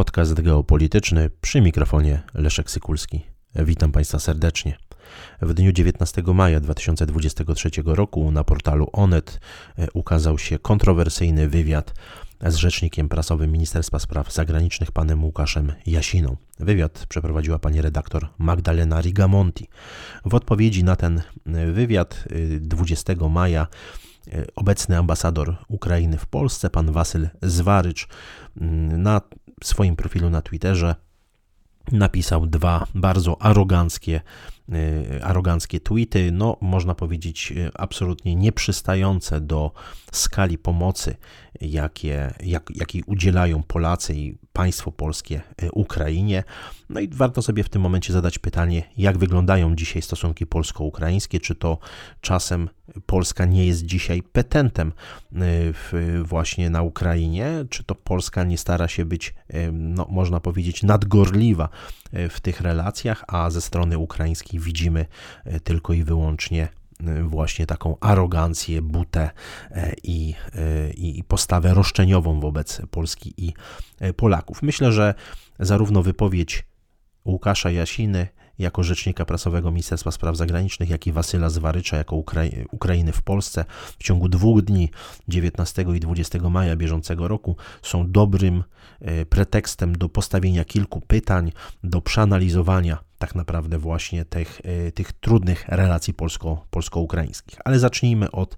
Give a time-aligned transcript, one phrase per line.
[0.00, 3.20] Podcast geopolityczny przy mikrofonie Leszek Sykulski.
[3.56, 4.76] Witam Państwa serdecznie.
[5.42, 9.40] W dniu 19 maja 2023 roku na portalu Onet
[9.78, 11.94] e, ukazał się kontrowersyjny wywiad
[12.46, 16.36] z rzecznikiem prasowym Ministerstwa Spraw Zagranicznych panem Łukaszem Jasiną.
[16.58, 19.68] Wywiad przeprowadziła pani redaktor Magdalena Rigamonti.
[20.24, 22.24] W odpowiedzi na ten e, wywiad
[22.60, 23.66] 20 e, maja
[24.56, 28.08] obecny ambasador Ukrainy w Polsce, pan Wasyl Zwarycz,
[28.90, 29.20] na
[29.64, 30.94] swoim profilu na Twitterze
[31.92, 34.20] napisał dwa bardzo aroganckie,
[34.74, 39.72] y, aroganckie tweety, no można powiedzieć y, absolutnie nieprzystające do
[40.12, 41.16] skali pomocy,
[41.60, 46.44] jakie, jak, jakiej udzielają Polacy i państwo polskie y, Ukrainie.
[46.88, 51.54] No i warto sobie w tym momencie zadać pytanie, jak wyglądają dzisiaj stosunki polsko-ukraińskie, czy
[51.54, 51.78] to
[52.20, 52.68] czasem
[53.06, 54.92] Polska nie jest dzisiaj petentem
[55.32, 60.82] w, właśnie na Ukrainie, czy to Polska nie stara się być, y, no, można powiedzieć,
[60.82, 61.68] nadgorliwa
[62.30, 65.06] w tych relacjach, a ze strony ukraińskiej widzimy
[65.64, 66.68] tylko i wyłącznie
[67.24, 69.30] właśnie taką arogancję, butę
[70.02, 70.34] i,
[70.96, 73.52] i postawę roszczeniową wobec Polski i
[74.16, 74.62] Polaków.
[74.62, 75.14] Myślę, że
[75.58, 76.64] zarówno wypowiedź
[77.24, 78.28] Łukasza Jasiny
[78.60, 83.64] jako rzecznika prasowego Ministerstwa Spraw Zagranicznych, jak i Wasyla Zwarycza jako Ukrai Ukrainy w Polsce
[83.98, 84.90] w ciągu dwóch dni
[85.28, 88.64] 19 i 20 maja bieżącego roku są dobrym
[89.00, 91.52] e, pretekstem do postawienia kilku pytań,
[91.84, 97.58] do przeanalizowania tak naprawdę właśnie tych, e, tych trudnych relacji polsko, polsko-ukraińskich.
[97.64, 98.56] Ale zacznijmy od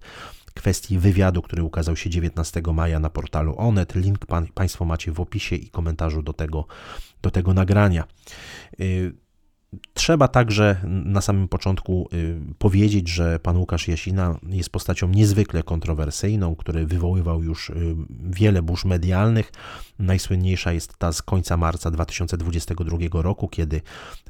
[0.54, 3.94] kwestii wywiadu, który ukazał się 19 maja na portalu Onet.
[3.94, 6.66] Link pan, Państwo macie w opisie i komentarzu do tego,
[7.22, 8.04] do tego nagrania.
[9.94, 16.56] Trzeba także na samym początku y, powiedzieć, że pan Łukasz Jasina jest postacią niezwykle kontrowersyjną,
[16.56, 17.74] który wywoływał już y,
[18.30, 19.52] wiele burz medialnych.
[19.98, 23.80] Najsłynniejsza jest ta z końca marca 2022 roku, kiedy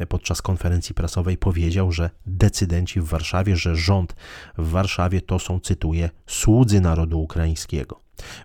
[0.08, 4.16] podczas konferencji prasowej powiedział, że decydenci w Warszawie, że rząd
[4.58, 8.00] w Warszawie to są, cytuję, słudzy narodu ukraińskiego.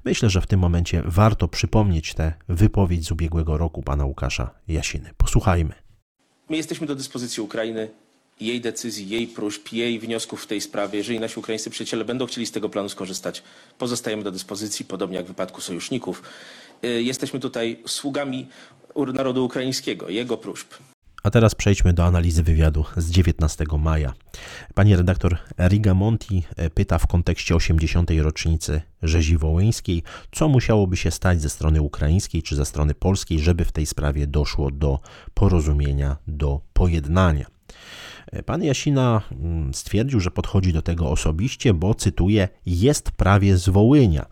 [0.05, 5.09] Myślę, że w tym momencie warto przypomnieć tę wypowiedź z ubiegłego roku pana Łukasza Jasiny.
[5.17, 5.86] Posłuchajmy.
[6.49, 7.89] My jesteśmy do dyspozycji Ukrainy,
[8.39, 10.97] jej decyzji, jej próśb, jej wniosków w tej sprawie.
[10.97, 13.43] Jeżeli nasi ukraińscy przyjaciele będą chcieli z tego planu skorzystać,
[13.77, 16.23] pozostajemy do dyspozycji, podobnie jak w wypadku sojuszników.
[16.83, 18.47] Y, jesteśmy tutaj sługami
[19.13, 20.73] narodu ukraińskiego, jego próśb.
[21.27, 24.13] A teraz przejdźmy do analizy wywiadu z 19 maja.
[24.73, 28.11] Pani redaktor Riga Monti e, pyta w kontekście 80.
[28.21, 33.65] rocznicy rzezi wołyńskiej, co musiałoby się stać ze strony ukraińskiej czy ze strony polskiej, żeby
[33.65, 34.99] w tej sprawie doszło do
[35.33, 37.45] porozumienia, do pojednania.
[38.31, 43.69] E, pan Jasina mm, stwierdził, że podchodzi do tego osobiście, bo cytuję: Jest prawie z
[43.69, 44.25] Wołynia.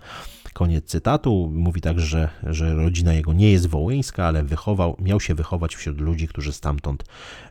[0.55, 1.51] Koniec cytatu.
[1.53, 6.01] Mówi także, że, że rodzina jego nie jest wołyńska, ale wychował, miał się wychować wśród
[6.01, 7.03] ludzi, którzy stamtąd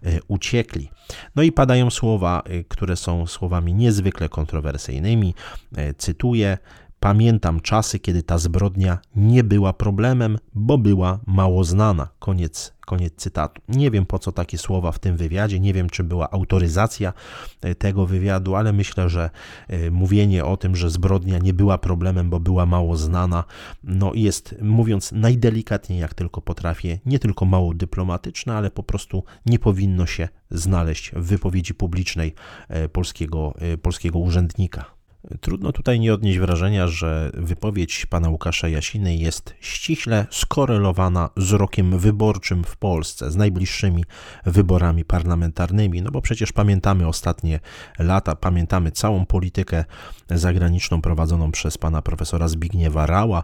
[0.03, 0.91] e, uciekli.
[1.37, 5.35] No i padają słowa, e, które są słowami niezwykle kontrowersyjnymi.
[5.77, 6.59] E, cytuję:
[7.05, 12.09] Pamiętam czasy, kiedy ta zbrodnia nie była problemem, bo była mało znana.
[12.19, 13.63] Koniec, koniec cytatu.
[13.69, 17.13] Nie wiem po co takie słowa w tym wywiadzie, nie wiem czy była autoryzacja
[17.61, 19.31] e, tego wywiadu, ale myślę, że
[19.69, 23.45] e, mówienie o tym, że zbrodnia nie była problemem, bo była mało znana,
[23.83, 29.59] no jest, mówiąc najdelikatniej jak tylko potrafię, nie tylko mało dyplomatyczne, ale po prostu nie
[29.59, 32.35] powinno się znaleźć w wypowiedzi publicznej
[32.69, 35.04] e, polskiego, polskiego urzędnika.
[35.41, 41.99] Trudno tutaj nie odnieść wrażenia, że wypowiedź pana Łukasza Jasiny jest ściśle skorelowana z rokiem
[41.99, 44.05] wyborczym w Polsce, z najbliższymi
[44.47, 47.61] wyborami parlamentarnymi, no bo przecież pamiętamy ostatnie
[47.99, 49.85] lata, pamiętamy całą politykę
[50.31, 53.43] zagraniczną prowadzoną przez pana profesora Zbigniewa Rała,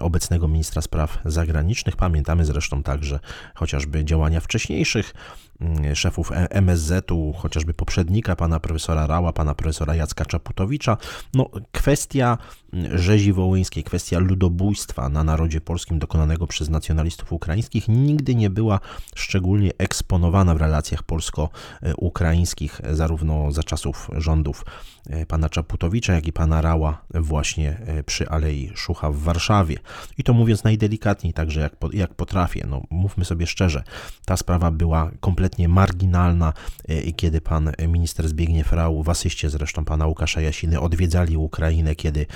[0.00, 1.96] obecnego ministra spraw zagranicznych.
[1.96, 3.20] Pamiętamy zresztą także
[3.54, 5.14] chociażby działania wcześniejszych
[5.94, 10.96] szefów e- MSZ-u, chociażby poprzednika pana profesora Rała, pana profesora Jacka Czaputowicza.
[11.34, 12.38] No, kwestia
[12.94, 18.80] rzezi wołyńskiej, kwestia ludobójstwa na narodzie polskim dokonanego przez nacjonalistów ukraińskich nigdy nie była
[19.14, 24.64] szczególnie eksponowana w relacjach polsko-ukraińskich, zarówno za czasów rządów
[25.10, 29.76] e, pana Czaputowicza, jak i pana Rała właśnie e, przy Alei Szucha w Warszawie.
[30.18, 32.66] I to mówiąc najdelikatniej, także jak, jak potrafię.
[32.70, 33.82] No, mówmy sobie szczerze,
[34.24, 36.52] ta sprawa była kompletnie marginalna,
[36.88, 42.26] e, kiedy pan minister Zbigniew Rał, w asyście zresztą pana Łukasza Jasiny, odwiedzali Ukrainę, kiedy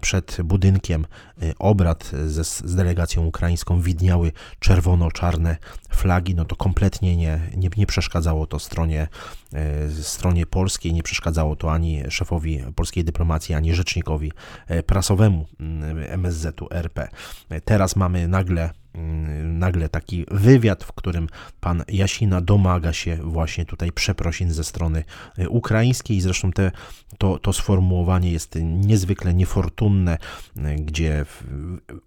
[0.00, 1.06] przed budynkiem
[1.42, 5.56] y, obrad ze, z delegacją ukraińską widniały czerwono-czarne
[5.90, 9.08] flagi, no to kompletnie nie, nie, nie przeszkadzało to stronie,
[9.98, 14.32] y, stronie polskiej, nie przeszkadzało to ani szefowi polskiej dyplomacji, ani rzecznikowi
[14.70, 15.46] y, prasowemu
[16.08, 17.08] MSZ-u RP.
[17.64, 18.70] Teraz mamy nagle
[19.44, 21.28] nagle taki wywiad, w którym
[21.60, 25.04] pan Jasina domaga się właśnie tutaj przeprosin ze strony
[25.38, 26.20] y, ukraińskiej.
[26.20, 26.72] Zresztą te,
[27.18, 30.18] to, to sformułowanie jest niezwykle niefortunne,
[30.56, 31.24] y, gdzie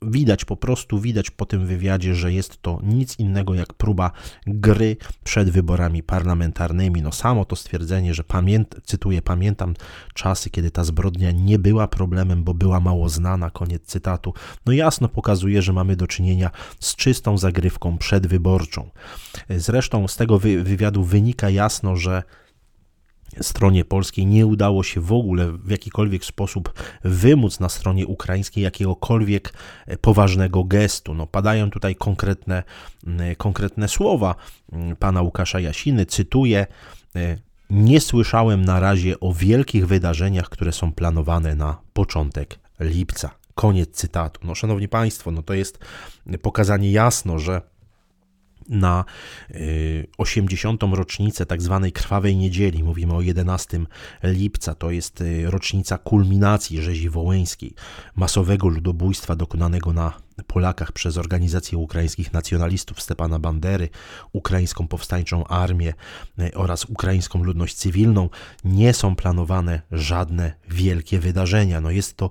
[0.01, 4.11] widać po prostu, widać po tym wywiadzie, że jest to nic innego jak próba
[4.47, 7.01] gry przed wyborami parlamentarnymi.
[7.01, 9.73] No samo to stwierdzenie, że pamięt, cytuję, pamiętam
[10.13, 14.33] czasy, kiedy ta zbrodnia nie była problemem, bo była mało znana, koniec cytatu,
[14.65, 18.89] no jasno pokazuje, że mamy do czynienia z czystą zagrywką przedwyborczą.
[19.49, 22.23] Zresztą z tego wywiadu wynika jasno, że
[23.41, 26.73] stronie polskiej nie udało się w ogóle w jakikolwiek sposób
[27.03, 29.53] wymóc na stronie ukraińskiej jakiegokolwiek
[30.01, 31.13] poważnego gestu.
[31.13, 32.63] No, padają tutaj konkretne,
[33.37, 34.35] konkretne słowa
[34.99, 36.67] pana Łukasza Jasiny, cytuję.
[37.69, 43.42] Nie słyszałem na razie o wielkich wydarzeniach, które są planowane na początek lipca.
[43.55, 44.39] Koniec cytatu.
[44.43, 45.79] No, szanowni Państwo, no to jest
[46.41, 47.61] pokazanie jasno, że
[48.69, 49.05] na
[50.17, 50.83] 80.
[50.83, 53.85] Y, rocznicę tak zwanej krwawej niedzieli, mówimy o 11
[54.23, 57.73] lipca, to jest y, rocznica kulminacji rzezi wołyńskiej,
[58.15, 60.13] masowego ludobójstwa dokonanego na
[60.47, 63.89] Polakach przez organizację ukraińskich nacjonalistów Stepana Bandery,
[64.33, 65.93] ukraińską powstańczą armię
[66.39, 68.29] e, oraz ukraińską ludność cywilną,
[68.63, 71.81] nie są planowane żadne wielkie wydarzenia.
[71.81, 72.29] No jest to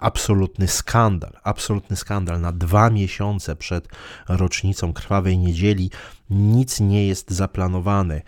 [0.00, 2.40] absolutny skandal, absolutny skandal.
[2.40, 3.88] Na dwa miesiące przed
[4.28, 5.90] rocznicą Krwawej Niedzieli
[6.30, 8.14] nic nie jest zaplanowane.
[8.14, 8.22] E,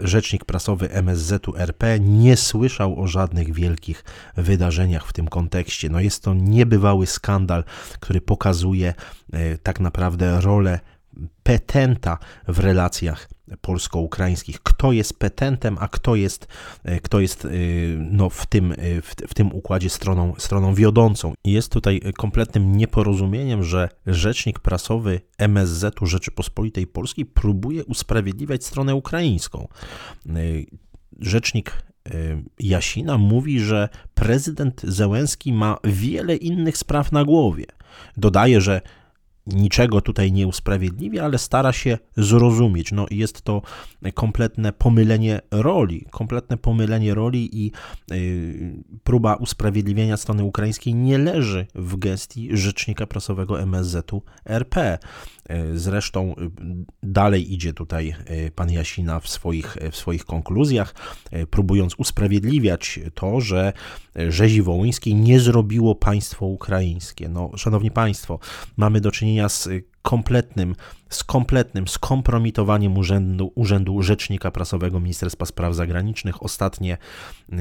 [0.00, 4.04] rzecznik prasowy MSZ-u RP nie słyszał o żadnych wielkich
[4.36, 5.88] wydarzeniach w tym kontekście.
[5.88, 7.64] No jest to niebywały skandal,
[8.00, 8.94] który pokazuje
[9.32, 10.80] e, tak naprawdę rolę
[11.46, 13.28] petenta w relacjach
[13.60, 14.62] polsko-ukraińskich.
[14.62, 16.46] Kto jest petentem, a kto jest,
[16.84, 17.48] e, kto jest e,
[17.98, 21.32] no, w, tym, e, w, w tym układzie stroną, stroną wiodącą.
[21.44, 29.68] Jest tutaj kompletnym nieporozumieniem, że rzecznik prasowy MSZ-u Rzeczypospolitej Polskiej próbuje usprawiedliwiać stronę ukraińską.
[31.20, 31.82] Rzecznik
[32.58, 37.64] Jasina mówi, że prezydent Zełenski ma wiele innych spraw na głowie.
[38.16, 38.80] Dodaje, że
[39.46, 42.92] niczego tutaj nie usprawiedliwia, ale stara się zrozumieć.
[42.92, 43.62] No jest to
[44.14, 47.72] kompletne pomylenie roli, kompletne pomylenie roli i
[48.12, 54.98] y, próba usprawiedliwienia strony ukraińskiej nie leży w gestii rzecznika prasowego MSZ-u RP.
[55.50, 56.34] Y, zresztą y,
[57.02, 58.14] dalej idzie tutaj
[58.54, 60.94] pan Jasina w swoich, w swoich konkluzjach,
[61.50, 63.72] próbując usprawiedliwiać to, że
[64.28, 67.28] rzezi wołyńskiej nie zrobiło państwo ukraińskie.
[67.28, 68.38] No, szanowni państwo,
[68.76, 69.68] mamy do czynienia z
[70.06, 70.74] kompletnym,
[71.10, 76.42] z kompletnym skompromitowaniem urzędu, urzędu Rzecznika Prasowego Ministerstwa Spraw Zagranicznych.
[76.42, 76.98] Ostatnie,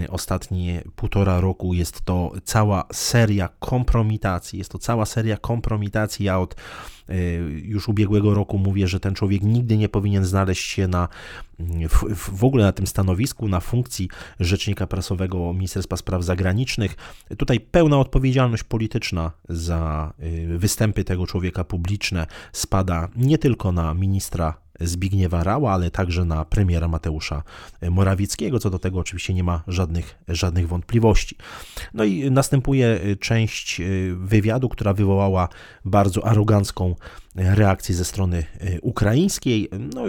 [0.09, 4.59] ostatnie półtora roku jest to cała seria kompromitacji.
[4.59, 6.29] Jest to cała seria kompromitacji.
[6.29, 6.31] Y,
[7.63, 11.07] już ubiegłego roku mówię, że ten człowiek nigdy nie powinien znaleźć się na,
[11.89, 14.09] w, w ogóle na tym stanowisku, na funkcji
[14.39, 16.95] Rzecznika Prasowego Ministerstwa Spraw Zagranicznych.
[17.37, 24.64] Tutaj pełna odpowiedzialność polityczna za y, występy tego człowieka publiczne spada nie tylko na ministra
[24.79, 27.43] Zbigniewa Rała, ale także na premiera Mateusza
[27.89, 28.59] Morawieckiego.
[28.59, 31.35] Co do tego oczywiście nie ma żadnych, żadnych wątpliwości.
[31.93, 33.81] No i następuje część
[34.15, 35.49] wywiadu, która wywołała
[35.85, 36.95] bardzo arogancką
[37.35, 38.43] reakcję ze strony
[38.81, 39.69] ukraińskiej.
[39.95, 40.03] No,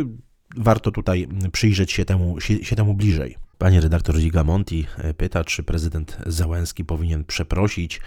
[0.57, 3.37] warto tutaj przyjrzeć się temu, się, się temu bliżej.
[3.59, 8.01] Panie redaktor Gigamonti pyta, czy prezydent Załęski powinien przeprosić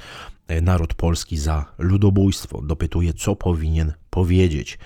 [0.61, 2.61] naród polski za ludobójstwo.
[2.61, 4.79] Dopytuje, co powinien powiedzieć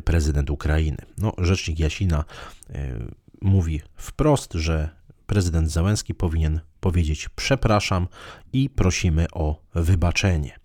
[0.00, 0.96] prezydent Ukrainy.
[1.18, 2.24] No, rzecznik Jasina
[2.70, 2.98] e,
[3.40, 4.90] mówi wprost, że
[5.26, 8.08] prezydent Załęski powinien powiedzieć przepraszam
[8.52, 10.58] i prosimy o wybaczenie.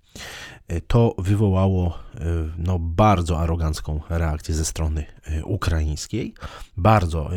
[0.68, 2.20] E, to wywołało e,
[2.58, 5.06] no, bardzo arogancką reakcję ze strony
[5.44, 6.34] ukraińskiej.
[6.78, 7.30] Bardzo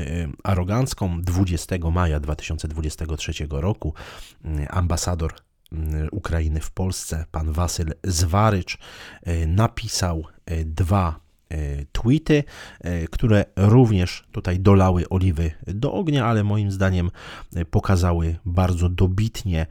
[0.44, 1.22] arogancką.
[1.22, 3.94] 20 maja 2023 roku
[4.68, 5.34] ambasador
[6.12, 8.78] Ukrainy w Polsce, pan Wasyl Zwarycz,
[9.46, 10.24] napisał
[10.64, 11.20] dwa
[11.92, 12.44] tweety,
[12.80, 17.10] e, które również tutaj dolały oliwy do ognia, ale moim zdaniem
[17.54, 19.66] e, pokazały bardzo dobitnie,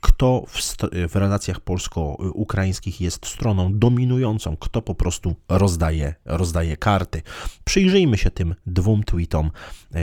[0.00, 0.76] kto w,
[1.08, 7.22] w relacjach polsko-ukraińskich jest stroną dominującą, kto po prostu rozdaje, rozdaje karty.
[7.64, 9.50] Przyjrzyjmy się tym dwóm tweetom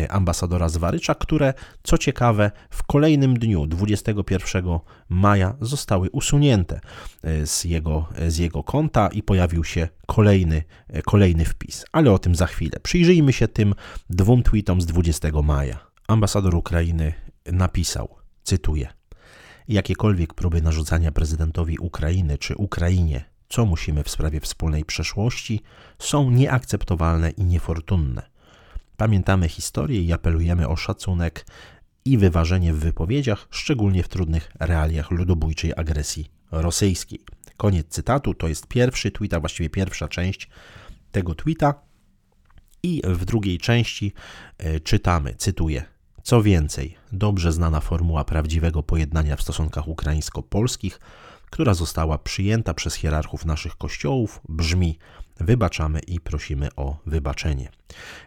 [0.09, 6.79] ambasadora Zwarycza, które co ciekawe w kolejnym dniu, 21 maja, zostały usunięte
[7.45, 10.63] z jego, z jego konta i pojawił się kolejny
[11.05, 12.79] kolejny wpis, ale o tym za chwilę.
[12.83, 13.74] Przyjrzyjmy się tym
[14.09, 15.79] dwóm tweetom z 20 maja.
[16.07, 17.13] Ambasador Ukrainy
[17.45, 18.88] napisał, cytuję:
[19.67, 25.62] Jakiekolwiek próby narzucania prezydentowi Ukrainy czy Ukrainie co musimy w sprawie wspólnej przeszłości,
[26.00, 28.29] są nieakceptowalne i niefortunne.
[28.97, 31.45] Pamiętamy historię i apelujemy o szacunek
[32.05, 37.19] i wyważenie w wypowiedziach, szczególnie w trudnych realiach ludobójczej agresji rosyjskiej.
[37.57, 40.50] Koniec cytatu, to jest pierwszy tweet, a właściwie pierwsza część
[41.12, 41.74] tego tweeta.
[42.83, 44.13] I w drugiej części
[44.57, 45.83] e, czytamy, cytuję:
[46.24, 51.00] Co więcej, dobrze znana formuła prawdziwego pojednania w stosunkach ukraińsko-polskich,
[51.50, 54.97] która została przyjęta przez hierarchów naszych kościołów, brzmi:
[55.39, 57.69] Wybaczamy i prosimy o wybaczenie.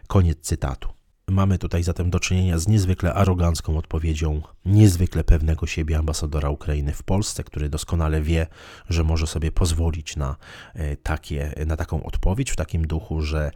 [0.07, 0.98] Koniec cytatu.
[1.29, 7.03] Mamy tutaj zatem do czynienia z niezwykle arogancką odpowiedzią niezwykle pewnego siebie ambasadora Ukrainy w
[7.03, 8.47] Polsce, który doskonale wie,
[8.89, 10.35] że może sobie pozwolić na,
[10.73, 13.51] e, takie, na taką odpowiedź w takim duchu, że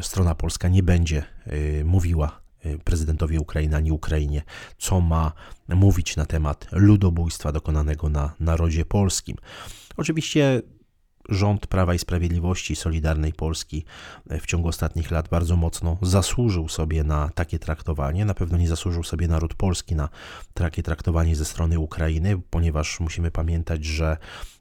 [0.00, 4.42] strona polska nie będzie e, mówiła e, prezydentowi Ukrainy ani Ukrainie,
[4.78, 5.32] co ma
[5.68, 9.36] mówić na temat ludobójstwa dokonanego na narodzie polskim.
[9.96, 10.62] Oczywiście
[11.28, 13.84] rząd Prawa i Sprawiedliwości Solidarnej Polski
[14.30, 18.24] w ciągu ostatnich lat bardzo mocno zasłużył sobie na takie traktowanie.
[18.24, 20.08] Na pewno nie zasłużył sobie naród polski na
[20.54, 24.16] takie traktowanie ze strony Ukrainy, ponieważ musimy pamiętać, że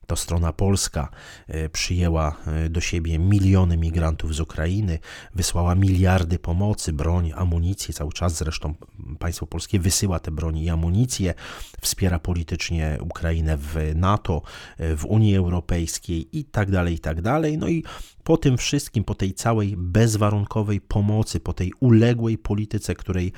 [0.07, 1.09] to strona polska
[1.47, 4.99] e, przyjęła e, do siebie miliony migrantów z Ukrainy,
[5.35, 7.93] wysłała miliardy pomocy, broń, amunicję.
[7.93, 8.75] Cały czas zresztą
[9.19, 11.33] państwo polskie wysyła te broni i amunicję,
[11.81, 14.41] wspiera politycznie Ukrainę w NATO,
[14.77, 17.57] e, w Unii Europejskiej i tak dalej, i tak dalej.
[17.57, 17.83] No i
[18.23, 23.31] po tym wszystkim, po tej całej bezwarunkowej pomocy, po tej uległej polityce, której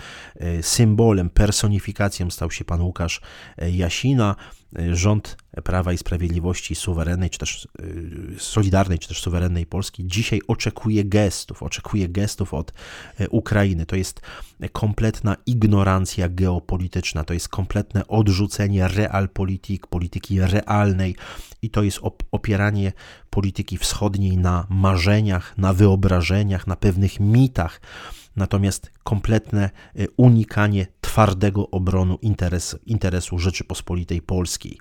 [0.61, 3.21] symbolem, personifikacją stał się pan Łukasz
[3.57, 4.35] Jasina,
[4.91, 11.05] rząd Prawa i Sprawiedliwości suwerennej, czy też y, solidarnej, czy też suwerennej Polski dzisiaj oczekuje
[11.05, 12.73] gestów, oczekuje gestów od
[13.19, 13.85] y, Ukrainy.
[13.85, 14.21] To jest
[14.71, 21.15] kompletna ignorancja geopolityczna, to jest kompletne odrzucenie realpolitik, polityki realnej
[21.61, 21.99] i to jest
[22.31, 22.93] opieranie
[23.29, 27.81] polityki wschodniej na marzeniach, na wyobrażeniach, na pewnych mitach
[28.35, 29.69] natomiast kompletne
[29.99, 34.77] y, unikanie twardego obronu interes, interesu Rzeczypospolitej Polskiej.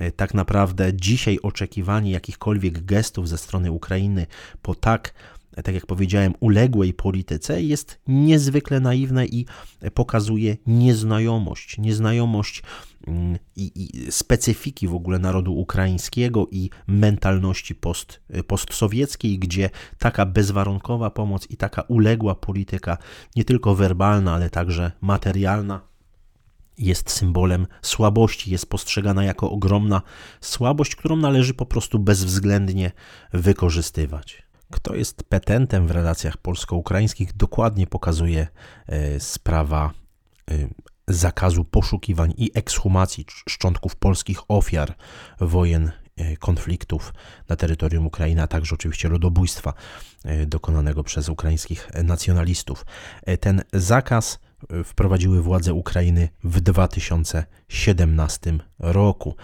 [0.00, 4.26] Y, tak naprawdę dzisiaj oczekiwanie jakichkolwiek gestów ze strony Ukrainy
[4.62, 5.14] po tak
[5.62, 9.46] tak jak powiedziałem, uległej polityce jest niezwykle naiwne i
[9.94, 12.62] pokazuje nieznajomość, nieznajomość
[13.06, 21.10] mm, i, i specyfiki w ogóle narodu ukraińskiego i mentalności post, postsowieckiej, gdzie taka bezwarunkowa
[21.10, 22.98] pomoc i taka uległa polityka,
[23.36, 25.88] nie tylko werbalna, ale także materialna,
[26.78, 30.02] jest symbolem słabości, jest postrzegana jako ogromna
[30.40, 32.92] słabość, którą należy po prostu bezwzględnie
[33.32, 34.47] wykorzystywać.
[34.72, 38.46] Kto jest petentem w relacjach polsko-ukraińskich, dokładnie pokazuje
[38.86, 39.92] e, sprawa
[40.50, 40.54] e,
[41.08, 44.94] zakazu poszukiwań i ekshumacji szczątków polskich ofiar
[45.40, 47.14] wojen, e, konfliktów
[47.48, 49.72] na terytorium Ukrainy, a także oczywiście ludobójstwa
[50.46, 52.86] dokonanego przez ukraińskich nacjonalistów.
[53.40, 54.38] Ten zakaz
[54.84, 59.34] wprowadziły władze Ukrainy w 2017 roku.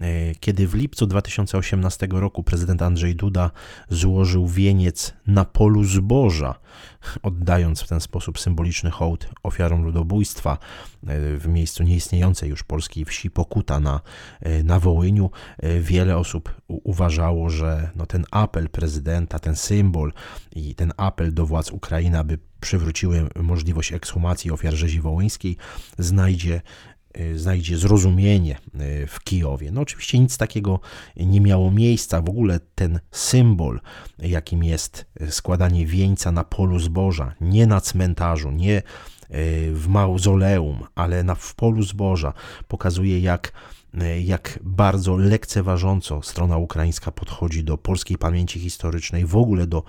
[0.00, 3.50] E, kiedy w lipcu 2018 roku prezydent Andrzej Duda
[3.88, 6.54] złożył wieniec na polu zboża,
[7.22, 10.56] oddając w ten sposób symboliczny hołd ofiarom ludobójstwa e,
[11.36, 14.00] w miejscu nieistniejącej już polskiej wsi Pokuta na,
[14.40, 15.30] e, na Wołyniu,
[15.80, 20.12] wiele osób uważało, że no ten apel prezydenta, ten symbol
[20.56, 25.56] i ten apel do władz Ukrainy, aby przywróciły możliwość ekshumacji ofiar rzezi wołyńskiej,
[25.98, 26.60] znajdzie
[27.18, 29.70] Y, znajdzie zrozumienie y, w Kijowie.
[29.72, 30.80] No oczywiście nic takiego
[31.16, 32.22] nie miało miejsca.
[32.22, 33.80] W ogóle ten symbol,
[34.18, 38.82] jakim jest składanie wieńca na polu zboża, nie na cmentarzu, nie y,
[39.74, 42.32] w mauzoleum, ale na, w polu zboża,
[42.68, 43.52] pokazuje jak
[44.24, 49.82] jak bardzo lekceważąco strona ukraińska podchodzi do polskiej pamięci historycznej, w ogóle do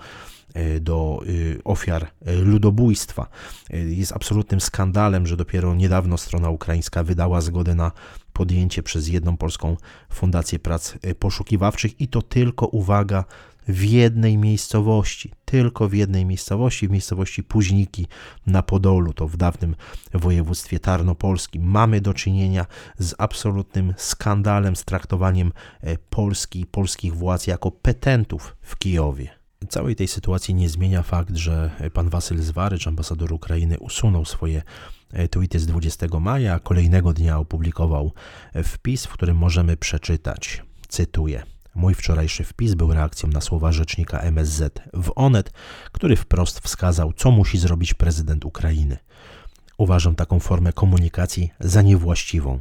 [0.80, 3.26] do y, ofiar e, ludobójstwa.
[3.70, 7.92] E, jest absolutnym skandalem, że dopiero niedawno strona ukraińska wydała zgodę na
[8.32, 9.76] podjęcie przez jedną polską
[10.10, 13.24] fundację prac poszukiwawczych i to tylko uwaga
[13.68, 18.06] w jednej miejscowości, tylko w jednej miejscowości, w miejscowości Późniki
[18.46, 19.74] na Podolu, to w dawnym
[20.14, 21.62] województwie tarnopolskim.
[21.62, 22.66] Mamy do czynienia
[22.98, 25.52] z absolutnym skandalem, z traktowaniem
[26.10, 29.41] Polski, polskich władz jako petentów w Kijowie.
[29.68, 34.62] Całej tej sytuacji nie zmienia fakt, że pan Wasyl Zwarycz, ambasador Ukrainy, usunął swoje
[35.12, 38.12] e, tweety z 20 maja, kolejnego dnia opublikował
[38.64, 41.42] wpis, w którym możemy przeczytać, cytuję.
[41.74, 45.52] Mój wczorajszy wpis był reakcją na słowa rzecznika MSZ w Onet,
[45.92, 48.98] który wprost wskazał, co musi zrobić prezydent Ukrainy.
[49.78, 52.60] Uważam taką formę komunikacji za niewłaściwą.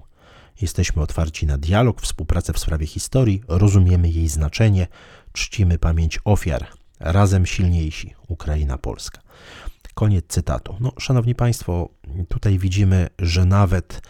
[0.62, 4.88] Jesteśmy otwarci na dialog, współpracę w sprawie historii, rozumiemy jej znaczenie,
[5.34, 6.81] czcimy pamięć ofiar.
[7.04, 9.22] Razem silniejsi Ukraina Polska.
[9.94, 10.76] Koniec cytatu.
[10.80, 11.90] No, szanowni Państwo,
[12.30, 14.02] tutaj widzimy, że nawet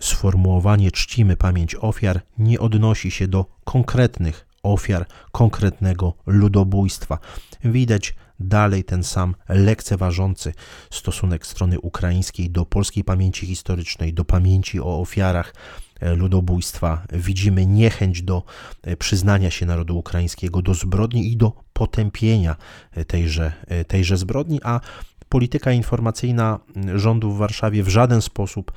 [0.00, 7.18] sformułowanie czcimy pamięć ofiar nie odnosi się do konkretnych ofiar konkretnego ludobójstwa.
[7.64, 10.52] Widać dalej ten sam lekceważący
[10.90, 15.54] stosunek strony ukraińskiej do polskiej pamięci historycznej, do pamięci o ofiarach
[16.00, 17.02] ludobójstwa.
[17.12, 18.42] Widzimy niechęć do
[18.82, 22.56] e, przyznania się narodu ukraińskiego do zbrodni i do potępienia
[22.92, 23.52] e, tejże,
[23.86, 24.80] tejże zbrodni, a
[25.28, 26.60] polityka informacyjna
[26.94, 28.72] rządu w Warszawie w żaden sposób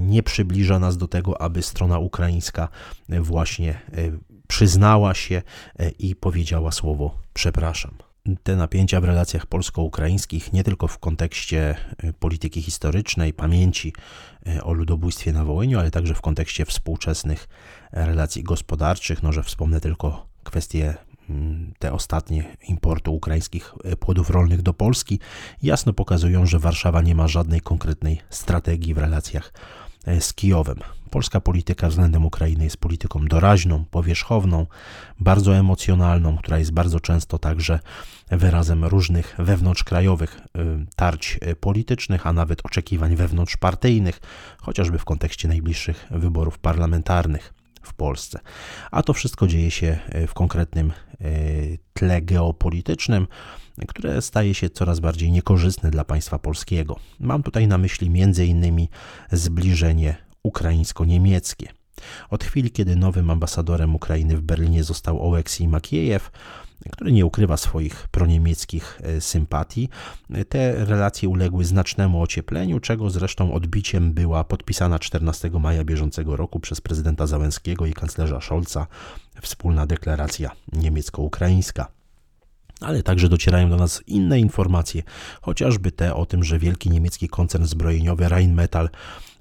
[0.00, 2.68] nie przybliża nas do tego, aby strona ukraińska
[3.08, 3.80] właśnie
[4.48, 5.42] przyznała się
[5.98, 7.94] i powiedziała słowo przepraszam
[8.42, 13.92] te napięcia w relacjach polsko-ukraińskich, nie tylko w kontekście e, polityki historycznej, pamięci
[14.46, 17.48] e, o ludobójstwie na Wołyniu, ale także w kontekście współczesnych
[17.92, 19.22] relacji gospodarczych.
[19.22, 20.94] No, że wspomnę tylko kwestie
[21.30, 25.18] mm, te ostatnie importu ukraińskich e, płodów rolnych do Polski,
[25.62, 29.52] jasno pokazują, że Warszawa nie ma żadnej konkretnej strategii w relacjach
[30.20, 30.78] z Kijowem.
[31.14, 34.66] Polska polityka względem Ukrainy jest polityką doraźną, powierzchowną,
[35.20, 37.80] bardzo emocjonalną, która jest bardzo często także
[38.30, 44.20] wyrazem różnych wewnątrzkrajowych y, tarć y, politycznych, a nawet oczekiwań wewnątrzpartyjnych,
[44.60, 48.40] chociażby w kontekście najbliższych wyborów parlamentarnych w Polsce.
[48.90, 50.92] A to wszystko dzieje się y, w konkretnym
[51.92, 53.26] tle geopolitycznym,
[53.88, 56.96] które staje się coraz bardziej niekorzystne dla państwa polskiego.
[57.20, 58.86] Mam tutaj na myśli m.in.
[59.32, 61.68] zbliżenie ukraińsko-niemieckie.
[62.30, 66.30] Od chwili, kiedy nowym ambasadorem Ukrainy w Berlinie został Oleksij Makiejew,
[66.90, 69.88] który nie ukrywa swoich proniemieckich e, sympatii,
[70.48, 76.80] te relacje uległy znacznemu ociepleniu, czego zresztą odbiciem była podpisana 14 maja bieżącego roku przez
[76.80, 78.86] prezydenta Załęskiego i kanclerza Scholza
[79.42, 81.86] wspólna deklaracja niemiecko-ukraińska
[82.80, 85.02] ale także docierają do nas inne informacje,
[85.42, 88.88] chociażby te o tym, że wielki niemiecki koncern zbrojeniowy Rheinmetall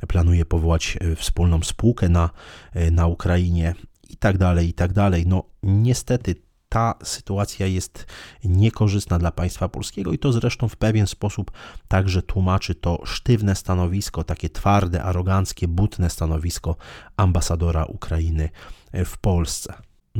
[0.07, 2.29] planuje powołać e, wspólną spółkę na,
[2.73, 3.75] e, na Ukrainie
[4.09, 5.27] i tak dalej, i tak dalej.
[5.27, 6.35] No niestety
[6.69, 8.05] ta sytuacja jest
[8.43, 11.51] niekorzystna dla państwa polskiego i to zresztą w pewien sposób
[11.87, 16.75] także tłumaczy to sztywne stanowisko, takie twarde, aroganckie, butne stanowisko
[17.17, 18.49] ambasadora Ukrainy
[18.93, 19.73] w Polsce.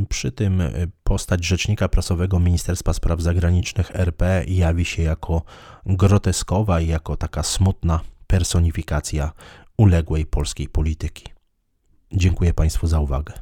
[0.10, 0.62] Przy tym
[1.04, 5.42] postać rzecznika prasowego Ministerstwa Spraw Zagranicznych RP jawi się jako
[5.86, 9.32] groteskowa i jako taka smutna personifikacja
[9.84, 11.26] uległej polskiej polityki.
[12.12, 13.34] Dziękuję Państwu za uwagę.